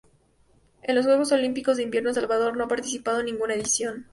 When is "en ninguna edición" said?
3.19-4.07